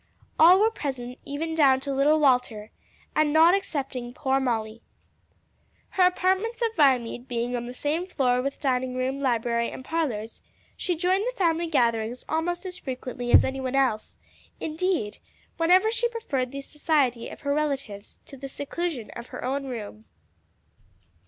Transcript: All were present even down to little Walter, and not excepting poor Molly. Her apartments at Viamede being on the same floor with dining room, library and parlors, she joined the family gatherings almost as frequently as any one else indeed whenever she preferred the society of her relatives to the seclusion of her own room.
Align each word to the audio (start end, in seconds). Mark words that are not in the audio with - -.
All 0.39 0.59
were 0.59 0.71
present 0.71 1.19
even 1.25 1.53
down 1.53 1.79
to 1.81 1.93
little 1.93 2.19
Walter, 2.19 2.71
and 3.15 3.31
not 3.31 3.53
excepting 3.53 4.15
poor 4.15 4.39
Molly. 4.39 4.81
Her 5.89 6.07
apartments 6.07 6.59
at 6.63 6.75
Viamede 6.75 7.27
being 7.27 7.55
on 7.55 7.67
the 7.67 7.73
same 7.75 8.07
floor 8.07 8.41
with 8.41 8.59
dining 8.59 8.95
room, 8.95 9.19
library 9.19 9.69
and 9.69 9.85
parlors, 9.85 10.41
she 10.75 10.95
joined 10.95 11.25
the 11.27 11.37
family 11.37 11.67
gatherings 11.67 12.25
almost 12.27 12.65
as 12.65 12.79
frequently 12.79 13.31
as 13.31 13.45
any 13.45 13.59
one 13.61 13.75
else 13.75 14.17
indeed 14.59 15.19
whenever 15.57 15.91
she 15.91 16.09
preferred 16.09 16.51
the 16.51 16.61
society 16.61 17.29
of 17.29 17.41
her 17.41 17.53
relatives 17.53 18.21
to 18.25 18.35
the 18.37 18.49
seclusion 18.49 19.11
of 19.15 19.27
her 19.27 19.45
own 19.45 19.65
room. 19.65 20.05